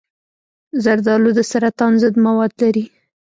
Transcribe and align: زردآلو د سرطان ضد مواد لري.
زردآلو 0.83 1.29
د 1.35 1.39
سرطان 1.51 1.93
ضد 2.01 2.15
مواد 2.25 2.51
لري. 2.61 2.85